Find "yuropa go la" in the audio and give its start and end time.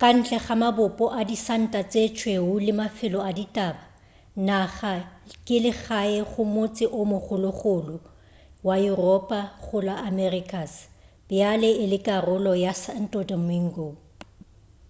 8.86-9.94